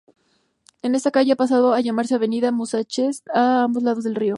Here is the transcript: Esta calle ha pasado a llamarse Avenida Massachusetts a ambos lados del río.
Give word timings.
Esta 0.81 1.11
calle 1.11 1.33
ha 1.33 1.35
pasado 1.35 1.73
a 1.75 1.79
llamarse 1.79 2.15
Avenida 2.15 2.49
Massachusetts 2.51 3.21
a 3.35 3.61
ambos 3.65 3.83
lados 3.83 4.03
del 4.03 4.15
río. 4.15 4.29